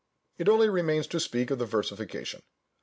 It 0.39 0.49
only 0.49 0.67
remains 0.67 1.05
to 1.09 1.19
speak 1.19 1.51
of 1.51 1.59
the 1.59 1.67
versification. 1.67 2.41